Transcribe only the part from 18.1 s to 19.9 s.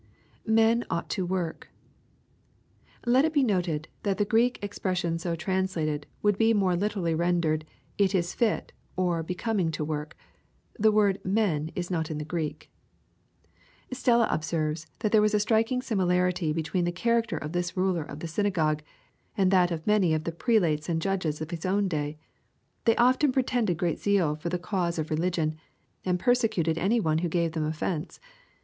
the synagogue, and that of